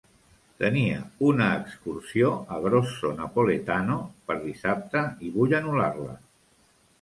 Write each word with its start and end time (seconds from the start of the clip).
Tenia 0.61 1.01
una 1.31 1.49
excursió 1.57 2.31
a 2.55 2.57
Grosso 2.63 3.11
Napoletano 3.19 3.99
per 4.31 4.39
dissabte 4.47 5.05
i 5.29 5.31
vull 5.37 5.55
anul·lar-la. 5.61 6.19